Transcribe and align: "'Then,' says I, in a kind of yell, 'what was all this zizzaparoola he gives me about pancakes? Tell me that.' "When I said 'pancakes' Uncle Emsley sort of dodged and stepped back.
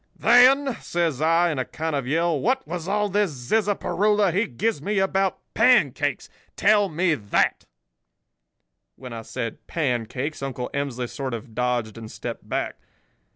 "'Then,' 0.15 0.75
says 0.81 1.21
I, 1.21 1.51
in 1.51 1.59
a 1.59 1.63
kind 1.65 1.95
of 1.95 2.07
yell, 2.07 2.39
'what 2.39 2.67
was 2.67 2.87
all 2.87 3.07
this 3.07 3.29
zizzaparoola 3.29 4.33
he 4.33 4.47
gives 4.47 4.81
me 4.81 4.97
about 4.97 5.37
pancakes? 5.53 6.27
Tell 6.55 6.89
me 6.89 7.13
that.' 7.13 7.65
"When 8.95 9.13
I 9.13 9.21
said 9.21 9.67
'pancakes' 9.67 10.41
Uncle 10.41 10.71
Emsley 10.73 11.05
sort 11.07 11.35
of 11.35 11.53
dodged 11.53 11.99
and 11.99 12.09
stepped 12.09 12.49
back. 12.49 12.77